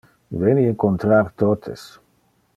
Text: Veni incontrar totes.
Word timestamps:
Veni 0.43 0.63
incontrar 0.69 1.21
totes. 1.43 1.87